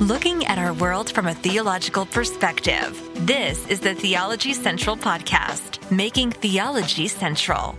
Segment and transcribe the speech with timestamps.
[0.00, 2.98] Looking at our world from a theological perspective.
[3.26, 7.76] This is the Theology Central Podcast, making theology central.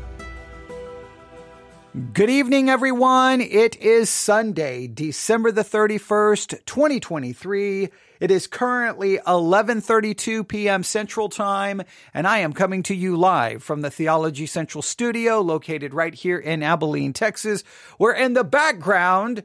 [2.13, 3.41] Good evening, everyone.
[3.41, 7.89] It is Sunday, December the 31st, 2023.
[8.19, 10.83] It is currently 11:32 p.m.
[10.83, 11.81] Central Time,
[12.13, 16.37] and I am coming to you live from the Theology Central studio located right here
[16.37, 17.63] in Abilene, Texas,
[17.97, 19.41] where in the background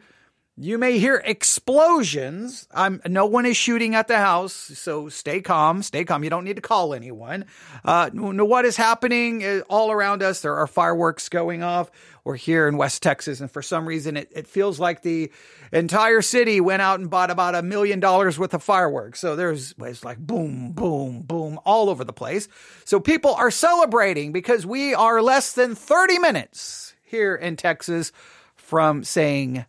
[0.58, 2.66] you may hear explosions.
[2.72, 5.82] I'm no one is shooting at the house, so stay calm.
[5.82, 6.24] Stay calm.
[6.24, 7.44] You don't need to call anyone.
[7.84, 10.40] Uh, what is happening uh, all around us?
[10.40, 11.90] There are fireworks going off.
[12.24, 15.30] We're here in West Texas, and for some reason, it, it feels like the
[15.72, 19.20] entire city went out and bought about a million dollars worth of fireworks.
[19.20, 22.48] So there's it's like boom, boom, boom all over the place.
[22.86, 28.10] So people are celebrating because we are less than 30 minutes here in Texas
[28.54, 29.66] from saying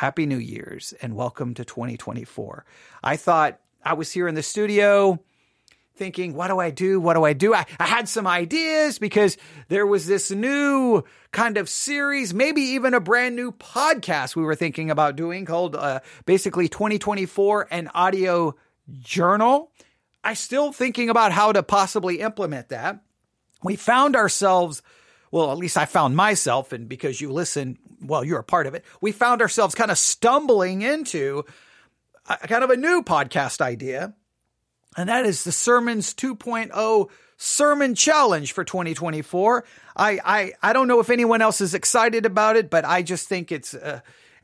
[0.00, 2.64] Happy New Year's and welcome to 2024.
[3.04, 5.20] I thought I was here in the studio
[5.94, 6.98] thinking, what do I do?
[6.98, 7.52] What do I do?
[7.52, 9.36] I, I, had some ideas because
[9.68, 14.54] there was this new kind of series, maybe even a brand new podcast we were
[14.54, 18.54] thinking about doing called uh, basically 2024 an audio
[19.00, 19.70] journal.
[20.24, 23.02] I still thinking about how to possibly implement that.
[23.62, 24.80] We found ourselves
[25.30, 28.74] well, at least I found myself, and because you listen, well, you're a part of
[28.74, 31.44] it, we found ourselves kind of stumbling into
[32.28, 34.14] a, kind of a new podcast idea.
[34.96, 39.64] And that is the Sermons 2.0 Sermon Challenge for 2024.
[39.96, 43.28] I, I, I don't know if anyone else is excited about it, but I just
[43.28, 44.00] think it's, uh,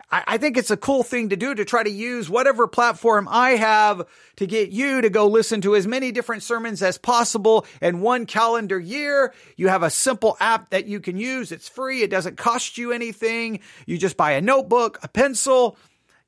[0.09, 3.51] I, think it's a cool thing to do to try to use whatever platform I
[3.51, 4.07] have
[4.37, 8.25] to get you to go listen to as many different sermons as possible in one
[8.27, 9.35] calendar year.
[9.57, 11.51] You have a simple app that you can use.
[11.51, 12.03] It's free.
[12.03, 13.61] It doesn't cost you anything.
[13.85, 15.77] You just buy a notebook, a pencil.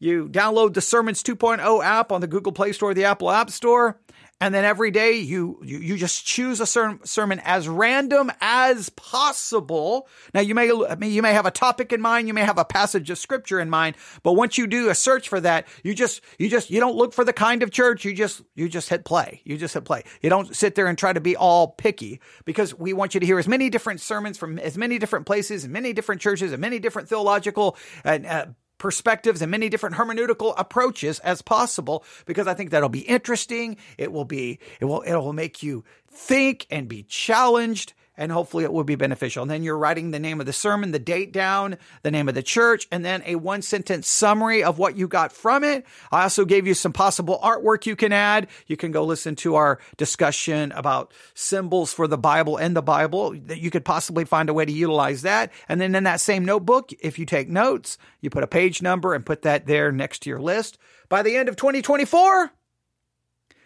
[0.00, 3.98] You download the Sermons 2.0 app on the Google Play Store, the Apple App Store
[4.40, 10.08] and then every day you, you, you just choose a sermon as random as possible.
[10.32, 13.10] Now you may, you may have a topic in mind, you may have a passage
[13.10, 16.48] of scripture in mind, but once you do a search for that, you just, you
[16.48, 19.40] just, you don't look for the kind of church, you just, you just hit play.
[19.44, 20.04] You just hit play.
[20.22, 23.26] You don't sit there and try to be all picky because we want you to
[23.26, 26.60] hear as many different sermons from as many different places and many different churches and
[26.60, 28.46] many different theological and uh,
[28.78, 33.76] perspectives and many different hermeneutical approaches as possible because I think that'll be interesting.
[33.96, 38.64] It will be, it will, it will make you think and be challenged and hopefully
[38.64, 39.42] it will be beneficial.
[39.42, 42.34] And then you're writing the name of the sermon, the date down, the name of
[42.34, 45.86] the church, and then a one sentence summary of what you got from it.
[46.10, 48.48] I also gave you some possible artwork you can add.
[48.66, 53.38] You can go listen to our discussion about symbols for the Bible and the Bible
[53.46, 55.52] that you could possibly find a way to utilize that.
[55.68, 59.14] And then in that same notebook, if you take notes, you put a page number
[59.14, 60.76] and put that there next to your list.
[61.08, 62.50] By the end of 2024,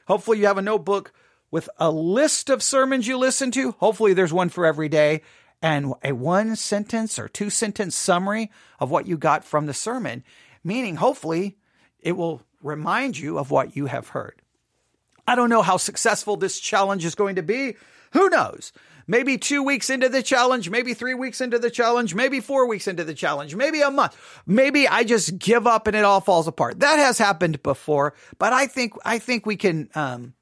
[0.07, 1.13] hopefully you have a notebook
[1.53, 3.73] with a list of sermons you listen to.
[3.79, 5.23] Hopefully, there's one for every day
[5.63, 10.25] and a one sentence or two sentence summary of what you got from the sermon,
[10.65, 11.57] meaning hopefully
[12.01, 14.43] it will remind you of what you have heard.
[15.27, 17.77] I don't know how successful this challenge is going to be.
[18.13, 18.73] Who knows?
[19.07, 22.89] Maybe two weeks into the challenge, maybe three weeks into the challenge, maybe four weeks
[22.89, 24.17] into the challenge, maybe a month.
[24.47, 26.81] Maybe I just give up and it all falls apart.
[26.81, 30.35] That has happened before, but I think, I think we can, um,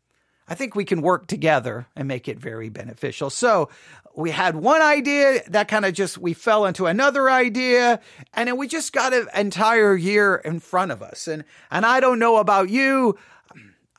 [0.50, 3.30] I think we can work together and make it very beneficial.
[3.30, 3.70] So
[4.16, 8.00] we had one idea that kind of just, we fell into another idea
[8.34, 11.28] and then we just got an entire year in front of us.
[11.28, 13.16] And, and I don't know about you.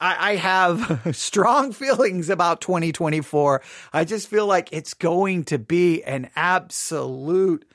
[0.04, 3.62] I, have strong feelings about 2024.
[3.94, 7.66] I just feel like it's going to be an absolute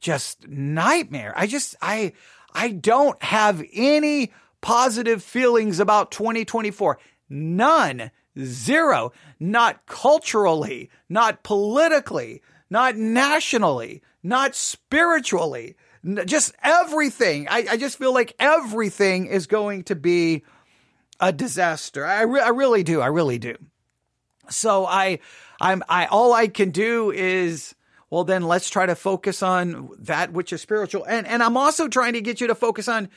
[0.00, 1.32] just nightmare.
[1.36, 2.14] I just, I,
[2.52, 6.98] I don't have any positive feelings about 2024.
[7.32, 8.10] None.
[8.38, 9.12] Zero.
[9.40, 15.76] Not culturally, not politically, not nationally, not spiritually.
[16.24, 17.48] Just everything.
[17.48, 20.42] I, I just feel like everything is going to be
[21.20, 22.04] a disaster.
[22.04, 23.00] I, re- I really do.
[23.00, 23.56] I really do.
[24.50, 25.20] So I,
[25.60, 27.74] I'm, I, all I can do is,
[28.10, 31.04] well, then let's try to focus on that which is spiritual.
[31.04, 33.08] And, and I'm also trying to get you to focus on,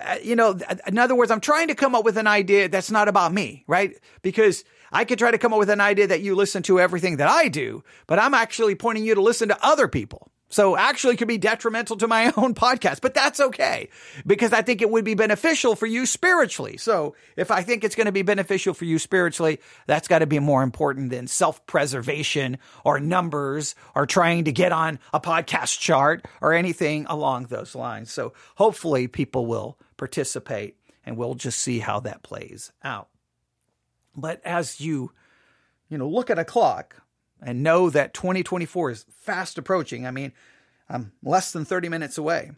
[0.00, 2.90] uh, you know, in other words, I'm trying to come up with an idea that's
[2.90, 3.96] not about me, right?
[4.22, 7.18] Because I could try to come up with an idea that you listen to everything
[7.18, 10.32] that I do, but I'm actually pointing you to listen to other people.
[10.54, 13.88] So actually could be detrimental to my own podcast, but that's okay
[14.24, 16.76] because I think it would be beneficial for you spiritually.
[16.76, 19.58] So if I think it's going to be beneficial for you spiritually,
[19.88, 24.70] that's got to be more important than self preservation or numbers or trying to get
[24.70, 28.12] on a podcast chart or anything along those lines.
[28.12, 33.08] So hopefully people will participate and we'll just see how that plays out.
[34.14, 35.10] But as you,
[35.88, 37.02] you know, look at a clock,
[37.44, 40.06] and know that 2024 is fast approaching.
[40.06, 40.32] I mean,
[40.88, 42.52] I'm less than 30 minutes away.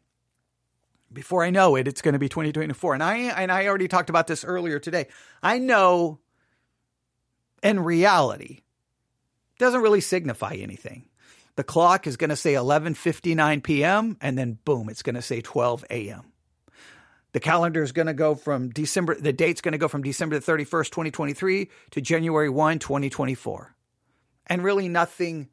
[1.13, 2.95] Before I know it, it's going to be 2024.
[2.95, 5.07] And I and I already talked about this earlier today.
[5.43, 6.19] I know
[7.63, 8.63] in reality
[9.59, 11.09] doesn't really signify anything.
[11.55, 14.17] The clock is going to say 11:59 p.m.
[14.21, 16.33] and then boom, it's going to say 12 a.m.
[17.33, 20.39] The calendar is going to go from December the date's going to go from December
[20.39, 23.76] the 31st, 2023 to January 1, 2024
[24.47, 25.49] and really nothing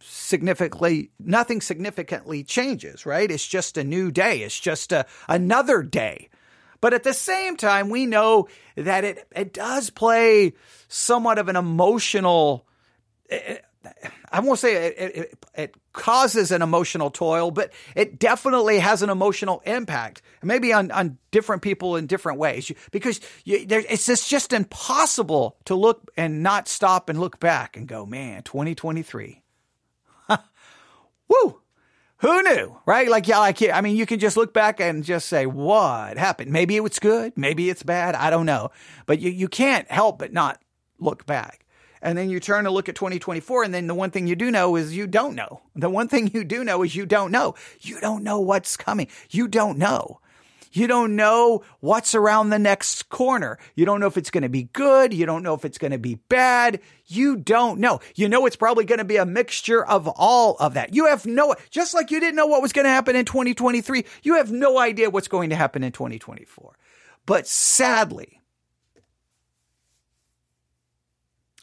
[0.00, 3.30] significantly nothing significantly changes, right?
[3.30, 4.42] It's just a new day.
[4.42, 6.28] It's just a, another day.
[6.80, 10.52] But at the same time, we know that it it does play
[10.86, 12.66] somewhat of an emotional
[13.28, 13.58] eh, eh,
[14.30, 19.10] I won't say it, it, it, causes an emotional toil, but it definitely has an
[19.10, 22.70] emotional impact, maybe on, on different people in different ways.
[22.92, 27.76] Because you, there, it's just, just impossible to look and not stop and look back
[27.76, 29.42] and go, man, 2023.
[31.28, 31.60] Woo!
[32.18, 33.08] Who knew, right?
[33.08, 36.50] Like, yeah, like, I mean, you can just look back and just say, what happened?
[36.50, 37.32] Maybe it's good.
[37.36, 38.16] Maybe it's bad.
[38.16, 38.70] I don't know.
[39.06, 40.60] But you, you can't help but not
[40.98, 41.64] look back.
[42.02, 43.64] And then you turn to look at 2024.
[43.64, 45.62] And then the one thing you do know is you don't know.
[45.74, 47.54] The one thing you do know is you don't know.
[47.80, 49.08] You don't know what's coming.
[49.30, 50.20] You don't know.
[50.72, 53.58] You don't know what's around the next corner.
[53.74, 55.14] You don't know if it's going to be good.
[55.14, 56.80] You don't know if it's going to be bad.
[57.06, 58.00] You don't know.
[58.14, 60.94] You know it's probably going to be a mixture of all of that.
[60.94, 64.04] You have no, just like you didn't know what was going to happen in 2023,
[64.22, 66.76] you have no idea what's going to happen in 2024.
[67.26, 68.40] But sadly,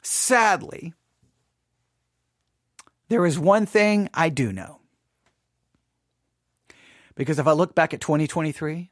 [0.08, 0.94] Sadly,
[3.10, 4.80] there is one thing I do know.
[7.16, 8.92] Because if I look back at 2023,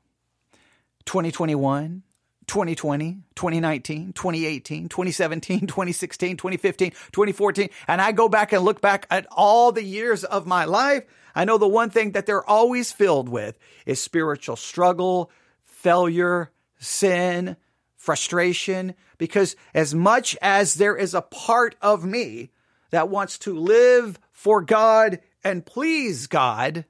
[1.06, 2.02] 2021,
[2.48, 9.28] 2020, 2019, 2018, 2017, 2016, 2015, 2014, and I go back and look back at
[9.32, 11.04] all the years of my life,
[11.36, 15.30] I know the one thing that they're always filled with is spiritual struggle,
[15.62, 17.56] failure, sin,
[18.04, 22.52] frustration, because as much as there is a part of me
[22.92, 26.84] that wants to live for God and please God,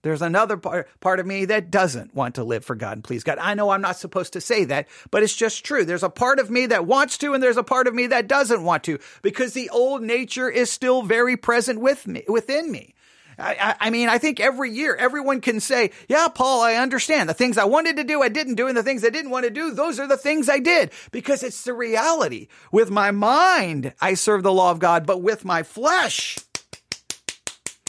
[0.00, 3.36] there's another part, of me that doesn't want to live for God and please God.
[3.38, 5.84] I know I'm not supposed to say that, but it's just true.
[5.84, 8.26] There's a part of me that wants to, and there's a part of me that
[8.26, 12.94] doesn't want to, because the old nature is still very present with me, within me.
[13.38, 17.34] I, I, mean, I think every year everyone can say, yeah, Paul, I understand the
[17.34, 19.50] things I wanted to do, I didn't do, and the things I didn't want to
[19.50, 22.48] do, those are the things I did because it's the reality.
[22.72, 26.38] With my mind, I serve the law of God, but with my flesh,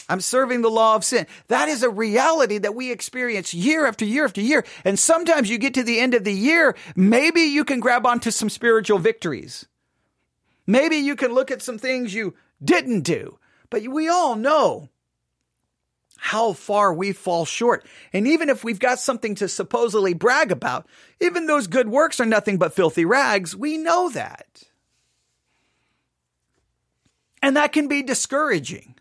[0.10, 1.28] I'm serving the law of sin.
[1.48, 4.66] That is a reality that we experience year after year after year.
[4.84, 8.32] And sometimes you get to the end of the year, maybe you can grab onto
[8.32, 9.66] some spiritual victories.
[10.66, 13.38] Maybe you can look at some things you didn't do.
[13.70, 14.90] But we all know
[16.18, 17.86] how far we fall short.
[18.12, 20.88] And even if we've got something to supposedly brag about,
[21.22, 24.64] even those good works are nothing but filthy rags, we know that.
[27.42, 28.96] And that can be discouraging.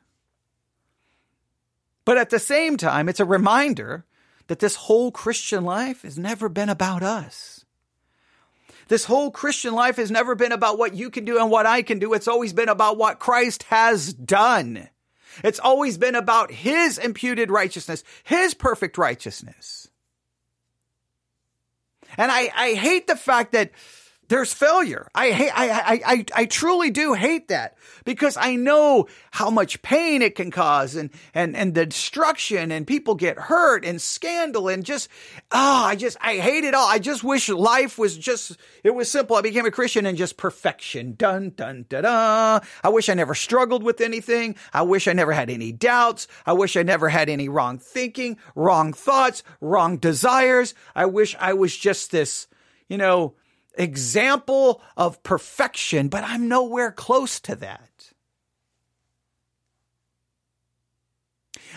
[2.04, 4.04] But at the same time, it's a reminder
[4.46, 7.64] that this whole Christian life has never been about us.
[8.88, 11.82] This whole Christian life has never been about what you can do and what I
[11.82, 12.14] can do.
[12.14, 14.88] It's always been about what Christ has done.
[15.44, 19.88] It's always been about his imputed righteousness, his perfect righteousness.
[22.16, 23.72] And I, I hate the fact that
[24.28, 25.08] there's failure.
[25.14, 29.82] I hate, I, I, I, I truly do hate that because I know how much
[29.82, 34.68] pain it can cause and, and, and the destruction and people get hurt and scandal
[34.68, 35.08] and just,
[35.52, 36.88] oh, I just, I hate it all.
[36.88, 39.36] I just wish life was just, it was simple.
[39.36, 41.14] I became a Christian and just perfection.
[41.16, 42.60] Dun, dun, da, da.
[42.82, 44.56] I wish I never struggled with anything.
[44.72, 46.26] I wish I never had any doubts.
[46.44, 50.74] I wish I never had any wrong thinking, wrong thoughts, wrong desires.
[50.94, 52.46] I wish I was just this,
[52.88, 53.34] you know,
[53.76, 57.90] example of perfection, but I'm nowhere close to that.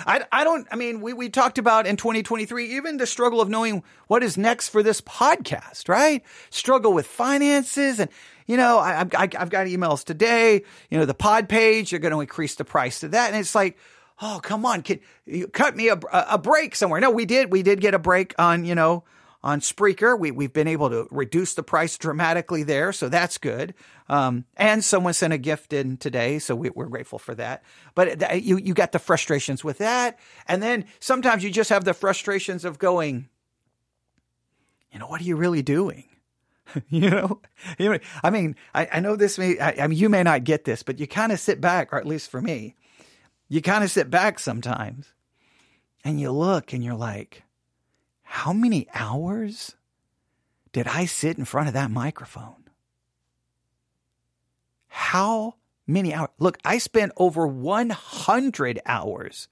[0.05, 3.49] I, I don't, I mean, we, we talked about in 2023, even the struggle of
[3.49, 6.23] knowing what is next for this podcast, right?
[6.49, 7.99] Struggle with finances.
[7.99, 8.09] And,
[8.47, 12.21] you know, I, I, I've got emails today, you know, the Podpage, they're going to
[12.21, 13.29] increase the price to that.
[13.29, 13.77] And it's like,
[14.21, 16.99] oh, come on, can you cut me a, a break somewhere?
[16.99, 19.03] No, we did, we did get a break on, you know,
[19.43, 20.17] on Spreaker.
[20.19, 23.73] We, we've been able to reduce the price dramatically there, so that's good.
[24.07, 27.63] Um, and someone sent a gift in today, so we, are grateful for that.
[27.95, 31.85] But th- you you got the frustrations with that, and then sometimes you just have
[31.85, 33.29] the frustrations of going,
[34.91, 36.05] you know, what are you really doing?
[36.89, 37.41] you know,
[37.77, 40.43] you know, I mean, I, I know this may, I, I mean, you may not
[40.43, 42.75] get this, but you kind of sit back, or at least for me,
[43.47, 45.13] you kind of sit back sometimes,
[46.03, 47.43] and you look, and you're like
[48.31, 49.75] how many hours
[50.71, 52.69] did I sit in front of that microphone?
[54.87, 55.55] How
[55.87, 56.29] many hours?
[56.37, 59.47] Look, I spent over 100 hours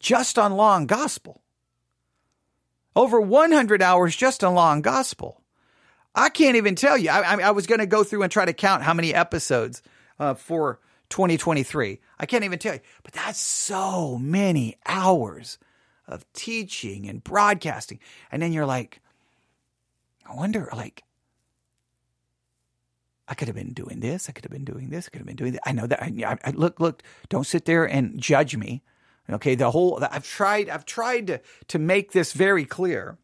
[0.00, 1.42] just on Law and Gospel.
[2.96, 5.42] Over 100 hours just on Law and Gospel.
[6.14, 7.10] I can't even tell you.
[7.10, 9.82] I, I, I was going to go through and try to count how many episodes
[10.18, 12.00] uh, for 2023.
[12.18, 15.58] I can't even tell you, but that's so many hours
[16.08, 18.00] of teaching and broadcasting.
[18.32, 19.00] And then you're like,
[20.28, 21.04] I wonder, like,
[23.28, 24.28] I could have been doing this.
[24.28, 25.06] I could have been doing this.
[25.06, 25.68] I could have been doing that.
[25.68, 26.02] I know that.
[26.02, 27.02] I, I, look, look.
[27.28, 28.82] Don't sit there and judge me.
[29.30, 30.02] Okay, the whole.
[30.10, 30.70] I've tried.
[30.70, 33.18] I've tried to to make this very clear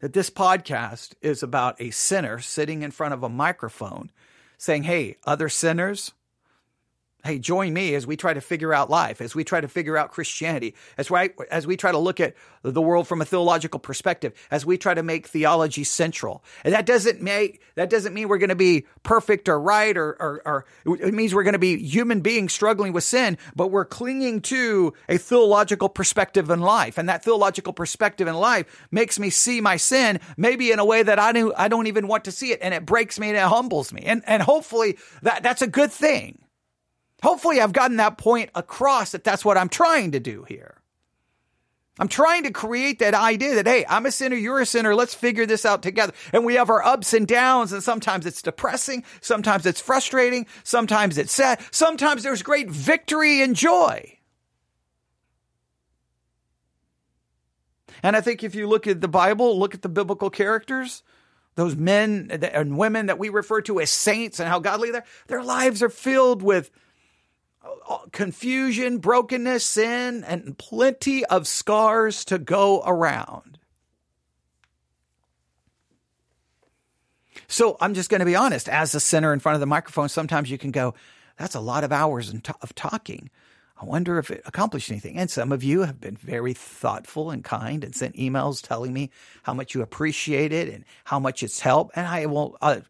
[0.00, 4.10] that this podcast is about a sinner sitting in front of a microphone,
[4.56, 6.12] saying, "Hey, other sinners,
[7.24, 9.96] Hey, join me as we try to figure out life, as we try to figure
[9.96, 13.80] out Christianity, as, we, as we try to look at the world from a theological
[13.80, 16.44] perspective, as we try to make theology central.
[16.64, 20.10] And that doesn't make, that doesn't mean we're going to be perfect or right or,
[20.20, 20.42] or,
[20.84, 24.42] or it means we're going to be human beings struggling with sin, but we're clinging
[24.42, 26.98] to a theological perspective in life.
[26.98, 31.02] And that theological perspective in life makes me see my sin maybe in a way
[31.02, 32.58] that I don't, I don't even want to see it.
[32.60, 34.02] And it breaks me and it humbles me.
[34.02, 36.43] And, and hopefully that, that's a good thing.
[37.24, 40.82] Hopefully, I've gotten that point across that that's what I'm trying to do here.
[41.98, 45.14] I'm trying to create that idea that, hey, I'm a sinner, you're a sinner, let's
[45.14, 46.12] figure this out together.
[46.34, 51.16] And we have our ups and downs, and sometimes it's depressing, sometimes it's frustrating, sometimes
[51.16, 54.18] it's sad, sometimes there's great victory and joy.
[58.02, 61.02] And I think if you look at the Bible, look at the biblical characters,
[61.54, 65.42] those men and women that we refer to as saints and how godly they're, their
[65.42, 66.70] lives are filled with
[68.12, 73.58] confusion, brokenness, sin, and plenty of scars to go around.
[77.46, 78.68] So I'm just going to be honest.
[78.68, 80.94] As a sinner in front of the microphone, sometimes you can go,
[81.38, 83.30] that's a lot of hours of talking.
[83.80, 85.18] I wonder if it accomplished anything.
[85.18, 89.10] And some of you have been very thoughtful and kind and sent emails telling me
[89.42, 91.96] how much you appreciate it and how much it's helped.
[91.96, 92.80] And I will, uh,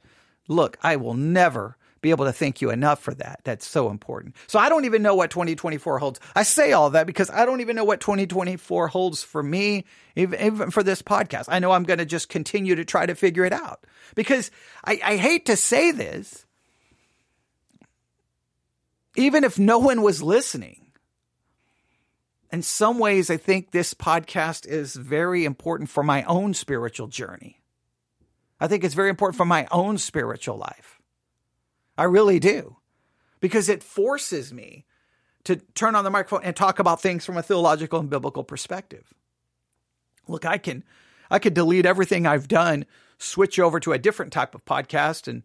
[0.46, 3.40] look, I will never be able to thank you enough for that.
[3.44, 4.36] That's so important.
[4.46, 6.20] So I don't even know what 2024 holds.
[6.36, 10.70] I say all that because I don't even know what 2024 holds for me, even,
[10.70, 11.46] for this podcast.
[11.48, 14.50] I know I'm going to just continue to try to figure it out because
[14.84, 16.44] I, I hate to say this.
[19.16, 20.90] Even if no one was listening,
[22.52, 27.62] in some ways, I think this podcast is very important for my own spiritual journey.
[28.60, 31.00] I think it's very important for my own spiritual life.
[31.96, 32.76] I really do.
[33.40, 34.86] Because it forces me
[35.44, 39.12] to turn on the microphone and talk about things from a theological and biblical perspective.
[40.26, 40.84] Look, I can
[41.30, 42.86] I could delete everything I've done,
[43.18, 45.42] switch over to a different type of podcast and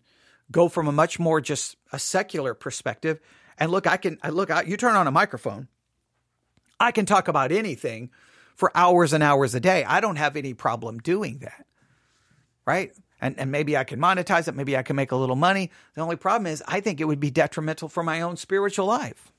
[0.51, 3.19] go from a much more just a secular perspective.
[3.57, 5.67] And look, I can I look out you turn on a microphone.
[6.79, 8.09] I can talk about anything
[8.55, 9.83] for hours and hours a day.
[9.83, 11.65] I don't have any problem doing that.
[12.65, 12.93] Right?
[13.21, 14.55] And, and maybe I can monetize it.
[14.55, 15.71] Maybe I can make a little money.
[15.95, 19.31] The only problem is I think it would be detrimental for my own spiritual life.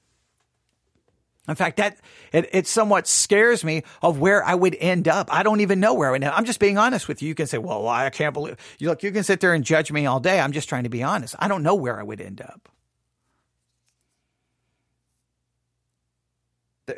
[1.49, 1.99] In fact, that
[2.33, 5.33] it, it somewhat scares me of where I would end up.
[5.33, 6.39] I don't even know where I would end up.
[6.39, 7.29] I'm just being honest with you.
[7.29, 9.91] You can say, well, I can't believe you look, you can sit there and judge
[9.91, 10.39] me all day.
[10.39, 11.35] I'm just trying to be honest.
[11.39, 12.69] I don't know where I would end up.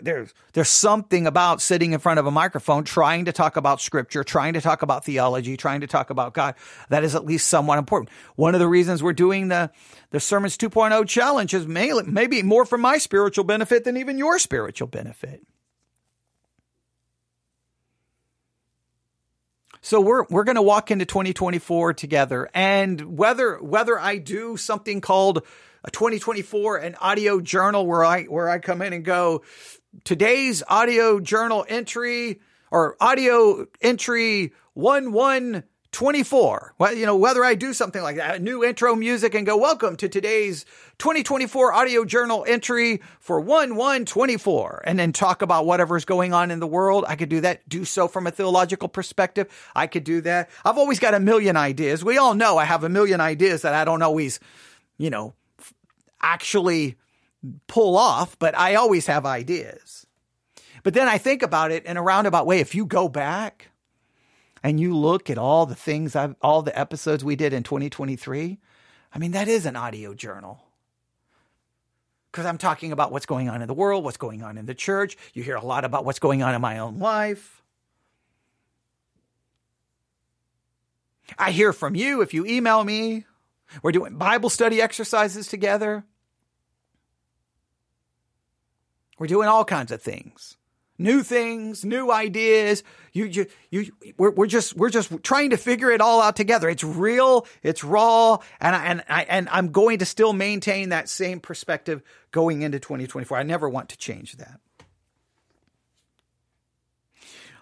[0.00, 4.24] There's there's something about sitting in front of a microphone trying to talk about scripture
[4.24, 6.54] trying to talk about theology trying to talk about god
[6.88, 8.10] that is at least somewhat important.
[8.36, 9.70] One of the reasons we're doing the
[10.10, 14.38] the sermons 2.0 challenge is mainly, maybe more for my spiritual benefit than even your
[14.38, 15.42] spiritual benefit.
[19.80, 25.00] So we're we're going to walk into 2024 together and whether whether I do something
[25.00, 25.44] called
[25.84, 29.42] a 2024 an audio journal where I where I come in and go
[30.04, 36.74] today's audio journal entry or audio entry 1124.
[36.78, 39.96] Well, you know, whether I do something like that, new intro music and go, welcome
[39.96, 40.64] to today's
[40.98, 46.66] 2024 audio journal entry for 1124 and then talk about whatever's going on in the
[46.66, 47.04] world.
[47.06, 49.48] I could do that, do so from a theological perspective.
[49.76, 50.48] I could do that.
[50.64, 52.04] I've always got a million ideas.
[52.04, 54.40] We all know I have a million ideas that I don't always,
[54.96, 55.34] you know,
[56.22, 56.96] actually
[57.66, 60.06] pull off, but I always have ideas.
[60.82, 62.60] But then I think about it in a roundabout way.
[62.60, 63.70] If you go back
[64.62, 68.58] and you look at all the things I've, all the episodes we did in 2023,
[69.14, 70.60] I mean, that is an audio journal.
[72.30, 74.74] Because I'm talking about what's going on in the world, what's going on in the
[74.74, 75.16] church.
[75.34, 77.62] You hear a lot about what's going on in my own life.
[81.38, 83.26] I hear from you if you email me.
[83.82, 86.04] We're doing Bible study exercises together.
[89.22, 90.56] We're doing all kinds of things.
[90.98, 92.82] New things, new ideas.
[93.12, 96.68] You, you, you, we're, we're just, we're just trying to figure it all out together.
[96.68, 97.46] It's real.
[97.62, 98.38] It's raw.
[98.60, 102.02] And I, and I, and I'm going to still maintain that same perspective
[102.32, 103.38] going into 2024.
[103.38, 104.58] I never want to change that.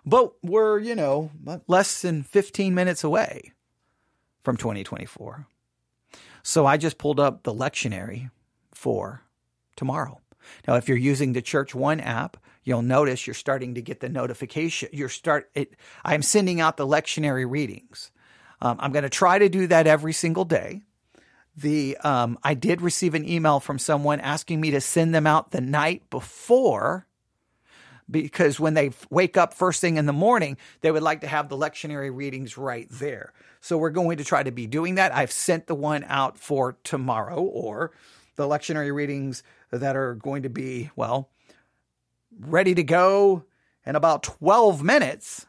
[0.07, 1.31] But we're, you know,
[1.67, 3.53] less than 15 minutes away
[4.43, 5.47] from 2024.
[6.43, 8.31] So I just pulled up the lectionary
[8.73, 9.25] for
[9.77, 10.23] tomorrow.
[10.67, 14.09] Now, if you're using the Church One app, you'll notice you're starting to get the
[14.09, 14.89] notification.
[14.93, 15.51] You're start.
[15.55, 18.11] It, I'm sending out the lectionary readings.
[18.61, 20.83] Um, I'm going to try to do that every single day.
[21.57, 25.51] The um, I did receive an email from someone asking me to send them out
[25.51, 27.07] the night before
[28.11, 31.49] because when they wake up first thing in the morning, they would like to have
[31.49, 33.33] the lectionary readings right there.
[33.61, 35.15] So we're going to try to be doing that.
[35.15, 37.93] I've sent the one out for tomorrow or
[38.37, 39.43] the lectionary readings
[39.79, 41.31] that are going to be, well,
[42.39, 43.45] ready to go
[43.87, 45.47] in about 12 minutes.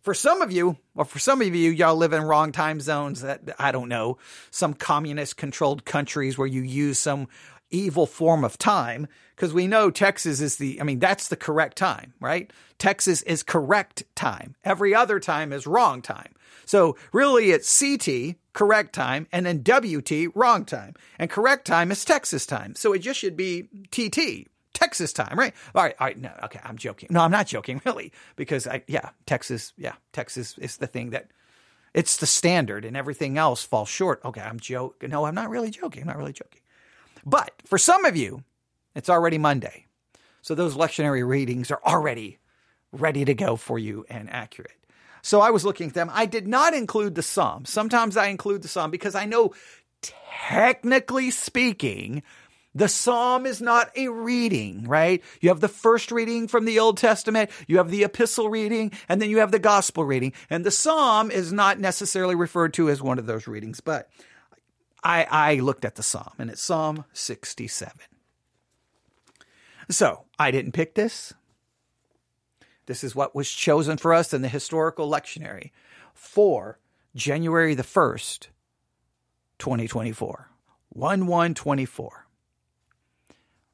[0.00, 3.20] For some of you, or for some of you, y'all live in wrong time zones
[3.20, 4.18] that I don't know,
[4.50, 7.28] some communist controlled countries where you use some
[7.70, 9.06] evil form of time
[9.40, 12.52] because we know Texas is the, I mean, that's the correct time, right?
[12.76, 14.54] Texas is correct time.
[14.64, 16.34] Every other time is wrong time.
[16.66, 20.92] So really it's CT, correct time, and then WT, wrong time.
[21.18, 22.74] And correct time is Texas time.
[22.74, 25.54] So it just should be TT, Texas time, right?
[25.74, 26.18] All right, all right.
[26.18, 27.08] No, okay, I'm joking.
[27.10, 31.30] No, I'm not joking, really, because I, yeah, Texas, yeah, Texas is the thing that
[31.94, 34.20] it's the standard, and everything else falls short.
[34.22, 35.08] Okay, I'm joking.
[35.08, 36.02] No, I'm not really joking.
[36.02, 36.60] I'm not really joking.
[37.24, 38.44] But for some of you,
[39.00, 39.86] it's already Monday,
[40.42, 42.38] so those lectionary readings are already
[42.92, 44.76] ready to go for you and accurate.
[45.22, 46.10] So I was looking at them.
[46.12, 47.64] I did not include the psalm.
[47.64, 49.54] Sometimes I include the psalm because I know,
[50.02, 52.22] technically speaking,
[52.74, 55.24] the psalm is not a reading, right?
[55.40, 59.22] You have the first reading from the Old Testament, you have the epistle reading, and
[59.22, 60.34] then you have the gospel reading.
[60.50, 64.10] And the psalm is not necessarily referred to as one of those readings, but
[65.02, 67.92] I, I looked at the psalm, and it's Psalm 67.
[69.90, 71.34] So I didn't pick this.
[72.86, 75.70] This is what was chosen for us in the historical lectionary
[76.14, 76.78] for
[77.14, 78.48] January the 1st,
[79.58, 80.50] 2024.
[80.90, 82.26] 1 1 24.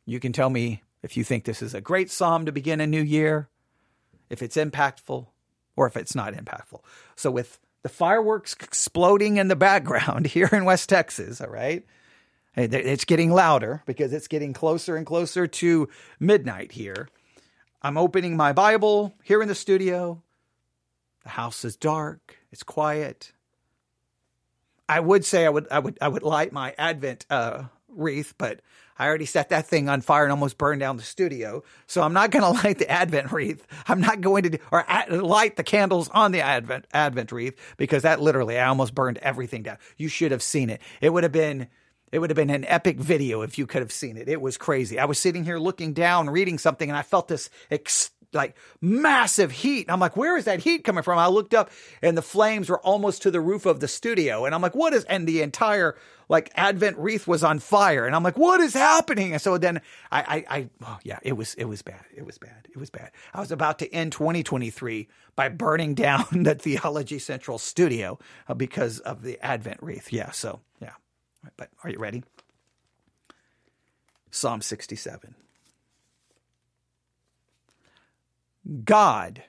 [0.05, 2.87] You can tell me if you think this is a great psalm to begin a
[2.87, 3.49] new year,
[4.29, 5.27] if it's impactful,
[5.77, 6.81] or if it's not impactful.
[7.15, 11.87] So, with the fireworks exploding in the background here in West Texas, all right,
[12.57, 15.89] it's getting louder because it's getting closer and closer to
[16.19, 17.09] midnight here.
[17.83, 20.23] I'm opening my Bible here in the studio.
[21.25, 23.33] The house is dark, it's quiet.
[24.89, 28.61] I would say I would I would I would light my Advent uh, wreath, but
[28.99, 31.63] I already set that thing on fire and almost burned down the studio.
[31.87, 33.67] So I'm not going to light the Advent wreath.
[33.89, 38.03] I'm not going to do, or light the candles on the Advent Advent wreath because
[38.03, 39.79] that literally I almost burned everything down.
[39.97, 40.81] You should have seen it.
[41.01, 41.69] It would have been
[42.13, 44.29] it would have been an epic video if you could have seen it.
[44.29, 44.99] It was crazy.
[44.99, 49.51] I was sitting here looking down, reading something, and I felt this ex- like massive
[49.51, 49.87] heat.
[49.87, 51.19] And I'm like, where is that heat coming from?
[51.19, 51.71] I looked up
[52.03, 54.45] and the flames were almost to the roof of the studio.
[54.45, 55.97] And I'm like, what is, and the entire
[56.29, 58.07] like Advent wreath was on fire.
[58.07, 59.33] And I'm like, what is happening?
[59.33, 62.05] And so then I, I, I oh yeah, it was, it was bad.
[62.15, 62.69] It was bad.
[62.69, 63.11] It was bad.
[63.33, 69.01] I was about to end 2023 by burning down the Theology Central studio uh, because
[69.01, 70.13] of the Advent wreath.
[70.13, 70.31] Yeah.
[70.33, 70.93] So yeah.
[71.57, 72.25] But are you ready?
[74.31, 75.35] Psalm 67.
[78.85, 79.43] God,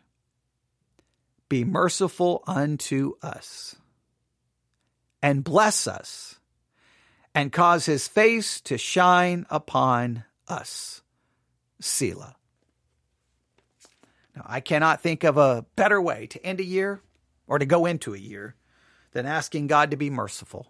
[1.50, 3.76] be merciful unto us
[5.22, 6.40] and bless us
[7.34, 11.02] and cause his face to shine upon us.
[11.80, 12.36] Selah.
[14.36, 17.02] Now, I cannot think of a better way to end a year
[17.48, 18.56] or to go into a year
[19.12, 20.68] than asking God to be merciful,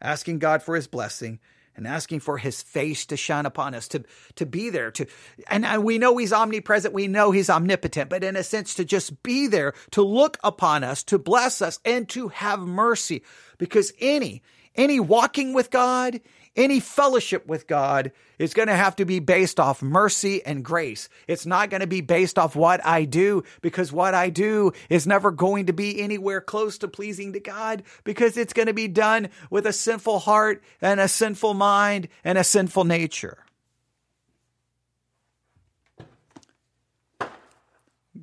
[0.00, 1.40] asking God for his blessing,
[1.78, 4.02] and asking for his face to shine upon us, to,
[4.34, 5.06] to be there, to,
[5.48, 8.84] and, and we know he's omnipresent, we know he's omnipotent, but in a sense, to
[8.84, 13.22] just be there, to look upon us, to bless us, and to have mercy.
[13.58, 14.42] Because any,
[14.74, 16.20] any walking with God,
[16.58, 21.08] any fellowship with God is going to have to be based off mercy and grace.
[21.26, 25.06] It's not going to be based off what I do because what I do is
[25.06, 28.88] never going to be anywhere close to pleasing to God because it's going to be
[28.88, 33.38] done with a sinful heart and a sinful mind and a sinful nature.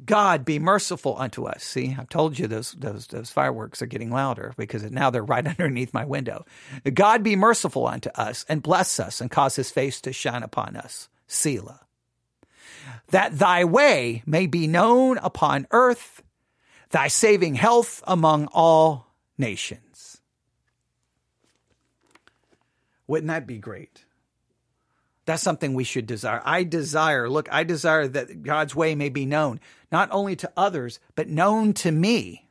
[0.05, 1.63] God be merciful unto us.
[1.63, 5.45] See, I've told you those those those fireworks are getting louder because now they're right
[5.45, 6.45] underneath my window.
[6.93, 10.75] God be merciful unto us and bless us and cause his face to shine upon
[10.75, 11.09] us.
[11.27, 11.81] Selah.
[13.09, 16.21] That thy way may be known upon earth,
[16.89, 20.21] thy saving health among all nations.
[23.07, 24.04] Wouldn't that be great?
[25.25, 26.41] That's something we should desire.
[26.45, 29.59] I desire, look, I desire that God's way may be known,
[29.91, 32.43] not only to others, but known to me.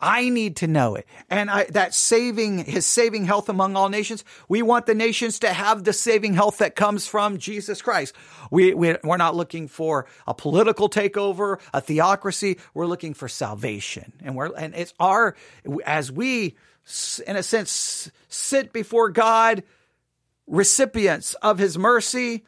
[0.00, 1.06] I need to know it.
[1.28, 5.52] And I, that saving, his saving health among all nations, we want the nations to
[5.52, 8.14] have the saving health that comes from Jesus Christ.
[8.50, 12.58] We, we, we're not looking for a political takeover, a theocracy.
[12.74, 14.12] We're looking for salvation.
[14.22, 15.34] And we're, and it's our,
[15.84, 16.56] as we,
[17.26, 19.64] in a sense, sit before God,
[20.48, 22.44] recipients of his mercy,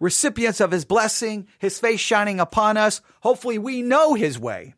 [0.00, 3.00] recipients of his blessing, his face shining upon us.
[3.20, 4.74] Hopefully, we know his way.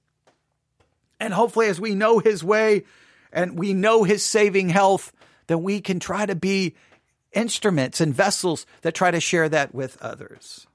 [1.18, 2.84] And hopefully, as we know his way
[3.32, 5.12] and we know his saving health,
[5.48, 6.76] then we can try to be
[7.32, 10.66] instruments and vessels that try to share that with others.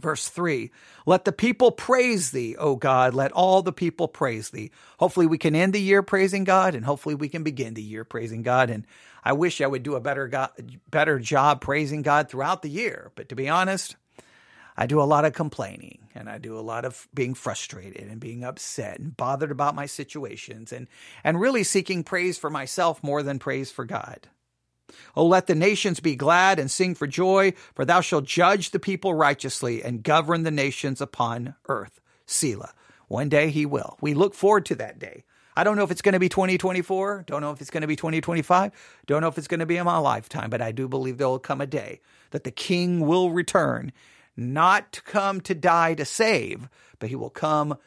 [0.00, 0.70] Verse 3
[1.06, 3.14] Let the people praise thee, O God.
[3.14, 4.70] Let all the people praise thee.
[4.98, 8.04] Hopefully, we can end the year praising God, and hopefully, we can begin the year
[8.04, 8.68] praising God.
[8.68, 8.86] And
[9.24, 10.50] I wish I would do a better,
[10.90, 13.10] better job praising God throughout the year.
[13.14, 13.96] But to be honest,
[14.76, 18.20] I do a lot of complaining and I do a lot of being frustrated and
[18.20, 20.88] being upset and bothered about my situations and,
[21.22, 24.28] and really seeking praise for myself more than praise for God.
[25.16, 28.78] Oh, let the nations be glad and sing for joy, for thou shalt judge the
[28.78, 32.00] people righteously and govern the nations upon earth.
[32.26, 32.74] Selah.
[33.08, 33.96] One day he will.
[34.00, 35.24] We look forward to that day.
[35.56, 37.24] I don't know if it's going to be 2024.
[37.26, 38.72] Don't know if it's going to be 2025.
[39.06, 41.28] Don't know if it's going to be in my lifetime, but I do believe there
[41.28, 43.92] will come a day that the king will return,
[44.36, 47.78] not to come to die to save, but he will come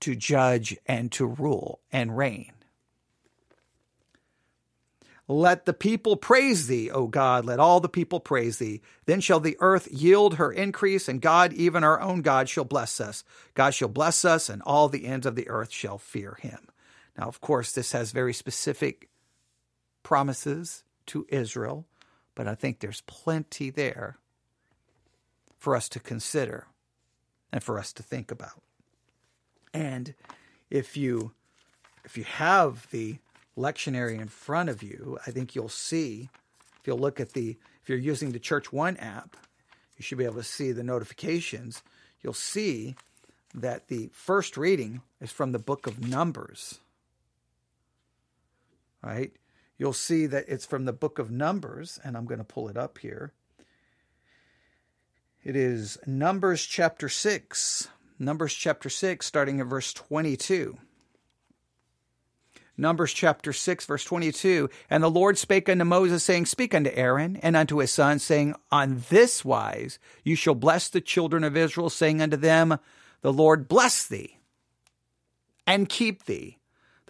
[0.00, 2.52] to judge and to rule and reign.
[5.28, 7.44] Let the people praise thee, O God.
[7.44, 8.80] Let all the people praise thee.
[9.06, 13.00] Then shall the earth yield her increase, and God, even our own God, shall bless
[13.00, 13.22] us.
[13.54, 16.69] God shall bless us, and all the ends of the earth shall fear him.
[17.20, 19.10] Now, of course, this has very specific
[20.02, 21.84] promises to Israel,
[22.34, 24.16] but I think there's plenty there
[25.58, 26.66] for us to consider
[27.52, 28.62] and for us to think about.
[29.74, 30.14] And
[30.70, 31.32] if you
[32.06, 33.18] if you have the
[33.54, 36.30] lectionary in front of you, I think you'll see
[36.80, 39.36] if you'll look at the if you're using the Church One app,
[39.98, 41.82] you should be able to see the notifications.
[42.22, 42.94] You'll see
[43.52, 46.78] that the first reading is from the book of Numbers
[49.02, 49.32] right?
[49.78, 52.76] You'll see that it's from the book of Numbers, and I'm going to pull it
[52.76, 53.32] up here.
[55.42, 57.88] It is Numbers chapter 6.
[58.18, 60.76] Numbers chapter 6, starting at verse 22.
[62.76, 64.68] Numbers chapter 6, verse 22.
[64.88, 68.54] And the Lord spake unto Moses, saying, Speak unto Aaron and unto his sons, saying,
[68.70, 72.78] On this wise you shall bless the children of Israel, saying unto them,
[73.22, 74.38] The Lord bless thee
[75.66, 76.58] and keep thee.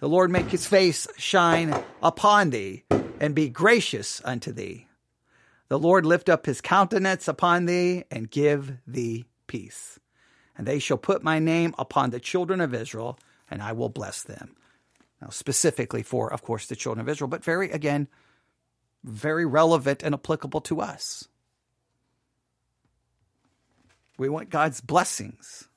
[0.01, 2.83] The Lord make his face shine upon thee
[3.19, 4.87] and be gracious unto thee.
[5.67, 9.99] The Lord lift up his countenance upon thee and give thee peace.
[10.57, 14.23] And they shall put my name upon the children of Israel, and I will bless
[14.23, 14.55] them.
[15.21, 18.07] Now, specifically for, of course, the children of Israel, but very, again,
[19.03, 21.27] very relevant and applicable to us.
[24.17, 25.67] We want God's blessings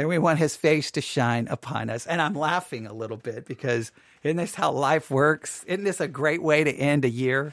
[0.00, 2.06] and we want his face to shine upon us.
[2.06, 5.62] And I'm laughing a little bit because isn't this how life works?
[5.64, 7.52] Isn't this a great way to end a year?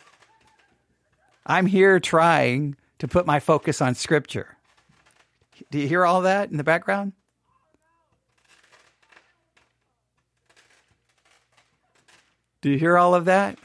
[1.46, 4.56] I'm here trying to put my focus on scripture.
[5.72, 7.12] Do you hear all that in the background?
[12.62, 13.60] Do you hear all of that?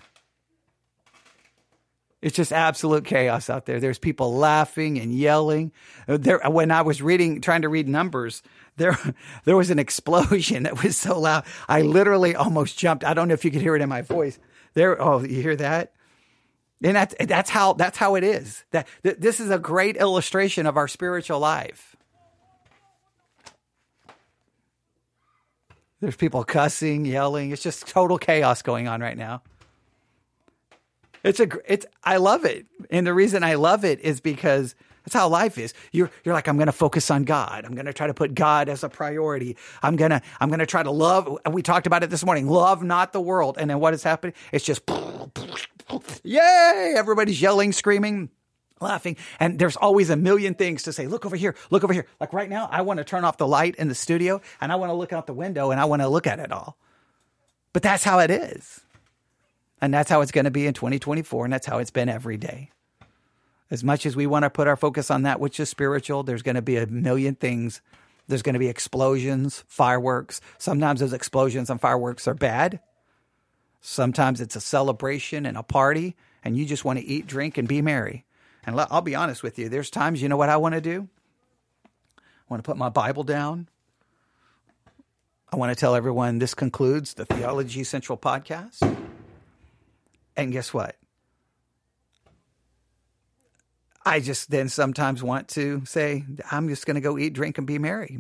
[2.23, 3.81] It's just absolute chaos out there.
[3.81, 5.73] There's people laughing and yelling.
[6.07, 8.45] Uh, there, when I was reading, trying to read numbers,
[8.77, 8.97] there,
[9.45, 11.45] there was an explosion that was so loud.
[11.69, 13.05] I literally almost jumped.
[13.05, 14.39] I don't know if you could hear it in my voice.
[14.75, 15.93] There, oh, you hear that?
[16.85, 18.65] And that's that's how that's how it is.
[18.73, 21.95] That th- this is a great illustration of our spiritual life.
[26.01, 27.53] There's people cussing, yelling.
[27.53, 29.43] It's just total chaos going on right now.
[31.25, 32.67] It's a it's I love it.
[32.91, 35.75] And the reason I love it is because that's how life is.
[35.93, 37.65] You're you're like I'm going to focus on God.
[37.65, 39.57] I'm going to try to put God as a priority.
[39.83, 42.49] I'm going to I'm going to try to love we talked about it this morning.
[42.49, 43.57] Love not the world.
[43.59, 44.35] And then what is happening?
[44.53, 44.83] It's just
[46.23, 48.31] yay, everybody's yelling, screaming
[48.81, 49.17] laughing.
[49.41, 51.07] And there's always a million things to say.
[51.07, 51.55] Look over here.
[51.71, 52.07] Look over here.
[52.21, 54.77] Like right now, I want to turn off the light in the studio and I
[54.77, 56.77] want to look out the window and I want to look at it all.
[57.73, 58.81] But that's how it is.
[59.83, 61.45] And that's how it's going to be in 2024.
[61.45, 62.71] And that's how it's been every day.
[63.69, 66.43] As much as we want to put our focus on that which is spiritual, there's
[66.43, 67.83] going to be a million things.
[68.29, 70.41] There's going to be explosions, fireworks.
[70.57, 72.79] Sometimes those explosions and fireworks are bad.
[73.81, 76.15] Sometimes it's a celebration and a party,
[76.45, 78.25] and you just want to eat, drink, and be merry.
[78.65, 81.09] And I'll be honest with you, there's times, you know what I want to do?
[82.17, 83.69] I want to put my Bible down.
[85.51, 89.02] I want to tell everyone this concludes the Theology Central podcast.
[90.37, 90.97] And guess what?
[94.05, 97.67] I just then sometimes want to say, I'm just going to go eat, drink, and
[97.67, 98.19] be merry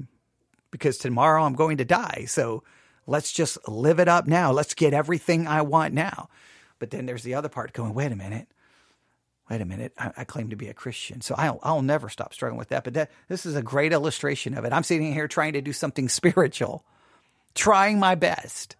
[0.70, 2.26] because tomorrow I'm going to die.
[2.28, 2.62] So
[3.06, 4.52] let's just live it up now.
[4.52, 6.28] Let's get everything I want now.
[6.78, 8.48] But then there's the other part going, wait a minute.
[9.50, 9.92] Wait a minute.
[9.98, 11.20] I, I claim to be a Christian.
[11.20, 12.84] So I'll, I'll never stop struggling with that.
[12.84, 14.72] But that, this is a great illustration of it.
[14.72, 16.84] I'm sitting here trying to do something spiritual,
[17.54, 18.76] trying my best.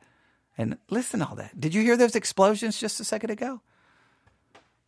[0.58, 1.58] And listen to all that.
[1.58, 3.60] Did you hear those explosions just a second ago?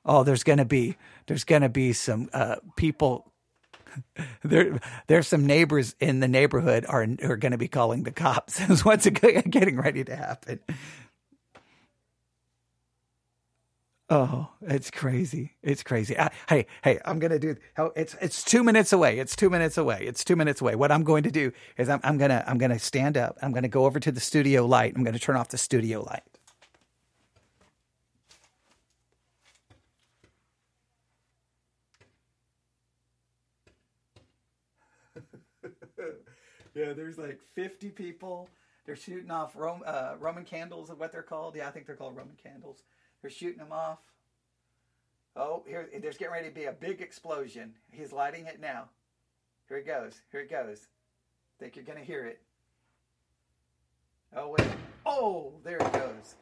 [0.05, 0.97] Oh, there's going to be
[1.27, 3.33] there's going to be some uh, people
[4.43, 8.59] there there's some neighbors in the neighborhood are are going to be calling the cops.
[8.85, 10.61] What's getting ready to happen.
[14.15, 15.57] Oh, it's crazy!
[15.63, 16.17] It's crazy.
[16.49, 17.57] Hey, hey, I'm gonna do.
[17.97, 19.19] It's it's two minutes away.
[19.21, 20.01] It's two minutes away.
[20.07, 20.77] It's two minutes away.
[20.77, 23.39] What I'm going to do is I'm, I'm gonna I'm gonna stand up.
[23.43, 24.95] I'm gonna go over to the studio light.
[24.97, 26.25] I'm gonna turn off the studio light.
[36.75, 38.49] yeah, there's like 50 people.
[38.87, 41.57] They're shooting off Rome, uh, Roman candles, of what they're called.
[41.57, 42.83] Yeah, I think they're called Roman candles.
[43.25, 44.01] They're shooting them off.
[45.35, 47.73] Oh, here, there's getting ready to be a big explosion.
[47.91, 48.91] He's lighting it now.
[49.67, 50.21] Here it goes.
[50.31, 50.89] Here it goes.
[51.59, 52.43] Think you're going to hear it.
[54.37, 54.69] Oh, wait.
[55.07, 56.35] Oh, there it goes.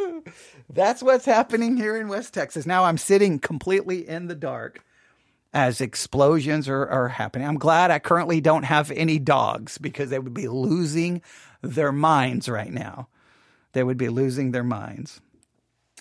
[0.70, 2.64] That's what's happening here in West Texas.
[2.64, 4.82] Now I'm sitting completely in the dark
[5.52, 7.46] as explosions are, are happening.
[7.46, 11.20] I'm glad I currently don't have any dogs because they would be losing
[11.60, 13.08] their minds right now.
[13.78, 15.20] They would be losing their minds.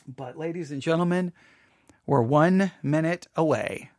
[0.07, 1.31] But, ladies and gentlemen,
[2.07, 3.91] we're one minute away.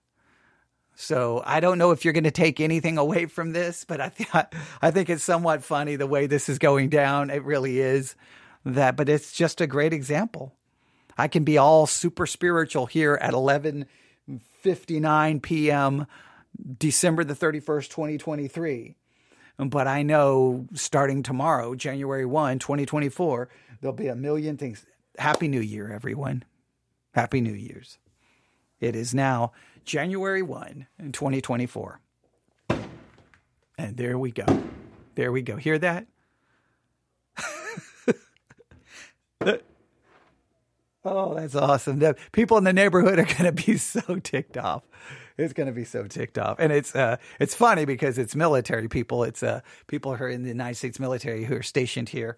[0.97, 4.09] So I don't know if you're going to take anything away from this, but I,
[4.09, 4.29] th-
[4.83, 7.31] I think it's somewhat funny the way this is going down.
[7.31, 8.17] It really is
[8.65, 10.57] that, but it's just a great example.
[11.17, 16.09] I can be all super spiritual here at 11:59 p.m.
[16.81, 18.97] December the 31st, 2023.
[19.59, 23.49] But I know starting tomorrow, January 1, 2024,
[23.81, 24.85] there'll be a million things.
[25.19, 26.45] Happy New Year, everyone.
[27.13, 27.99] Happy New Year's.
[28.81, 29.53] It is now
[29.85, 32.01] January 1 in 2024.
[33.79, 34.47] And there we go.
[35.15, 35.57] There we go.
[35.57, 36.07] Hear that?
[41.05, 42.01] Oh, that's awesome.
[42.01, 44.83] The people in the neighborhood are going to be so ticked off.
[45.39, 48.89] It's going to be so ticked off, and it's uh, it's funny because it's military
[48.89, 49.25] people.
[49.25, 52.37] It's uh, people who are in the United States military who are stationed here.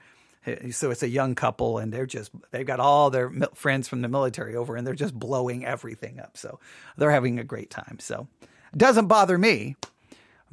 [0.71, 4.09] So it's a young couple, and they're just they've got all their friends from the
[4.09, 6.37] military over, and they're just blowing everything up.
[6.37, 6.59] So
[6.97, 7.99] they're having a great time.
[8.01, 8.27] So
[8.73, 9.77] it doesn't bother me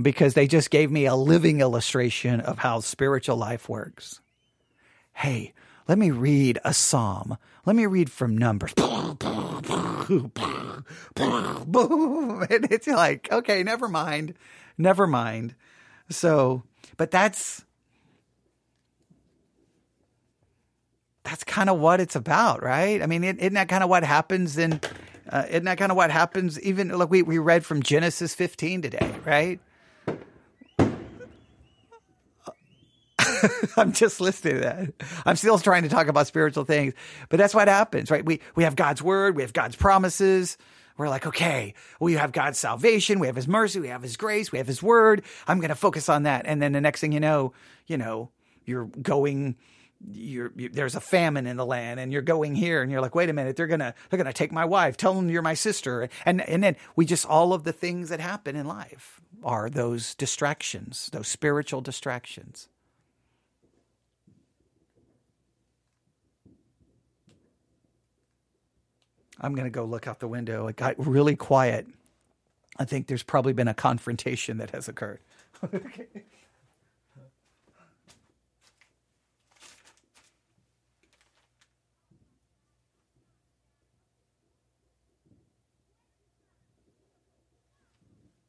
[0.02, 4.20] because they just gave me a living illustration of how spiritual life works.
[5.14, 5.54] Hey,
[5.88, 7.38] let me read a psalm.
[7.66, 8.74] Let me read from Numbers.
[8.74, 9.18] Boom.
[12.50, 14.36] And it's like, okay, never mind.
[14.78, 15.54] Never mind.
[16.10, 16.64] So,
[16.96, 17.66] but that's
[21.28, 23.02] that's kind of what it's about, right?
[23.02, 24.80] I mean, isn't that kind of what happens in
[25.30, 28.82] uh, isn't that kind of what happens even like we, we read from Genesis 15
[28.82, 29.60] today, right?
[33.76, 34.94] I'm just listening to that.
[35.26, 36.94] I'm still trying to talk about spiritual things,
[37.28, 38.24] but that's what happens, right?
[38.24, 40.58] We, we have God's word, we have God's promises.
[40.98, 44.52] We're like, okay, we have God's salvation, we have his mercy, we have his grace,
[44.52, 45.22] we have his word.
[45.48, 46.48] I'm going to focus on that.
[46.48, 47.54] And then the next thing you know,
[47.86, 48.32] you know,
[48.66, 49.58] you're going,
[50.06, 53.16] you're, you, there's a famine in the land and you're going here and you're like,
[53.16, 54.98] wait a minute, they're to, they're to take my wife.
[54.98, 56.10] Tell them you're my sister.
[56.26, 60.16] And, and then we just, all of the things that happen in life are those
[60.16, 62.68] distractions, those spiritual distractions.
[69.40, 70.68] I'm to go look out the window.
[70.68, 71.86] It got really quiet.
[72.78, 75.20] I think there's probably been a confrontation that has occurred.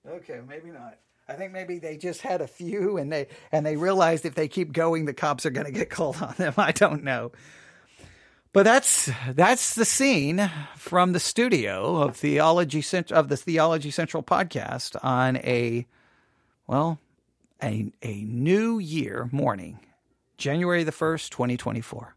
[0.08, 0.98] Okay, maybe not.
[1.28, 4.48] I think maybe they just had a few and they and they realized if they
[4.48, 6.54] keep going the cops are going to get called on them.
[6.58, 7.32] I don't know.
[8.52, 14.96] But that's that's the scene from the studio of theology of the Theology Central podcast
[15.04, 15.86] on a
[16.66, 16.98] well
[17.62, 19.80] a a new year morning,
[20.38, 22.14] January the 1st, 2024.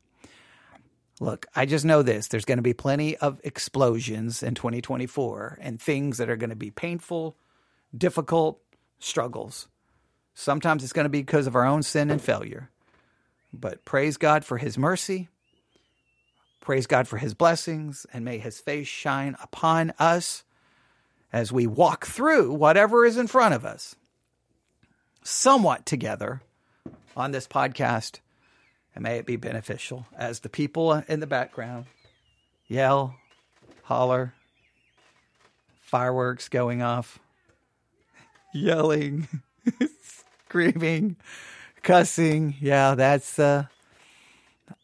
[1.19, 2.29] Look, I just know this.
[2.29, 6.55] There's going to be plenty of explosions in 2024 and things that are going to
[6.55, 7.35] be painful,
[7.95, 8.61] difficult,
[8.99, 9.67] struggles.
[10.33, 12.69] Sometimes it's going to be because of our own sin and failure.
[13.53, 15.29] But praise God for his mercy
[16.61, 20.43] Praise God for his blessings, and may his face shine upon us
[21.33, 23.95] as we walk through whatever is in front of us,
[25.23, 26.43] somewhat together
[27.17, 28.19] on this podcast.
[28.93, 31.85] And may it be beneficial as the people in the background
[32.67, 33.15] yell,
[33.83, 34.35] holler,
[35.81, 37.17] fireworks going off,
[38.53, 39.27] yelling,
[40.47, 41.17] screaming,
[41.83, 42.55] cussing.
[42.59, 43.65] Yeah, that's uh,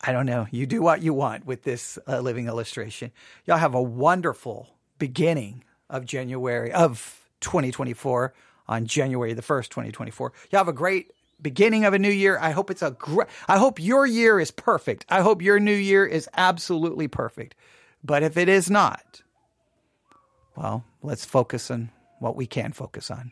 [0.01, 0.47] I don't know.
[0.51, 3.11] You do what you want with this uh, living illustration.
[3.45, 8.33] Y'all have a wonderful beginning of January of 2024
[8.67, 10.33] on January the 1st, 2024.
[10.51, 12.37] Y'all have a great beginning of a new year.
[12.39, 15.05] I hope it's a great, I hope your year is perfect.
[15.09, 17.55] I hope your new year is absolutely perfect.
[18.03, 19.21] But if it is not,
[20.55, 23.31] well, let's focus on what we can focus on.